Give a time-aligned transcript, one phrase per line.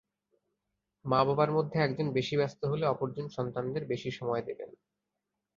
[1.05, 4.69] মা–বাবার মধ্যে একজন বেশি ব্যস্ত হলে অপরজন সন্তানদের বেশি সময় দেবেন।